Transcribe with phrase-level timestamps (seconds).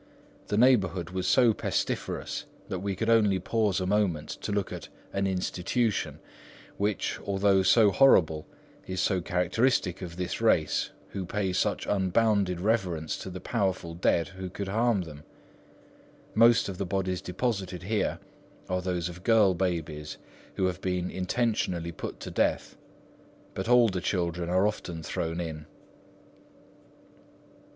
[0.47, 4.89] The neighbourhood was so pestiferous that we could only pause a moment to look at
[5.13, 6.17] 'an institution'
[6.77, 8.47] which, although so horrible,
[8.87, 14.29] is so characteristic of this race, who pay such unbounded reverence to the powerful dead
[14.29, 15.23] who could harm them.
[16.33, 18.17] Most of the bodies deposited here
[18.67, 20.17] are those of girl babies
[20.55, 22.75] who have been intentionally put to death,
[23.53, 25.67] but older children are often thrown in."